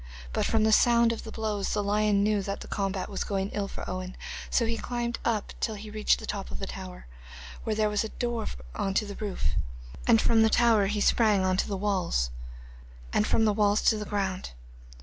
But 0.33 0.47
from 0.47 0.63
the 0.63 0.71
sound 0.71 1.13
of 1.13 1.21
the 1.25 1.31
blows 1.31 1.75
the 1.75 1.83
lion 1.83 2.23
knew 2.23 2.41
that 2.41 2.61
the 2.61 2.67
combat 2.67 3.07
was 3.07 3.23
going 3.23 3.49
ill 3.51 3.67
for 3.67 3.87
Owen, 3.87 4.17
so 4.49 4.65
he 4.65 4.75
climbed 4.75 5.19
up 5.23 5.53
till 5.59 5.75
he 5.75 5.91
reached 5.91 6.17
the 6.17 6.25
top 6.25 6.49
of 6.49 6.57
the 6.57 6.65
tower, 6.65 7.05
where 7.65 7.75
there 7.75 7.87
was 7.87 8.03
a 8.03 8.09
door 8.09 8.47
on 8.73 8.95
to 8.95 9.05
the 9.05 9.13
roof, 9.23 9.49
and 10.07 10.19
from 10.19 10.41
the 10.41 10.49
tower 10.49 10.87
he 10.87 11.01
sprang 11.01 11.43
on 11.45 11.55
to 11.57 11.67
the 11.67 11.77
walls, 11.77 12.31
and 13.13 13.27
from 13.27 13.45
the 13.45 13.53
walls 13.53 13.83
to 13.83 13.97
the 13.99 14.05
ground. 14.09 14.53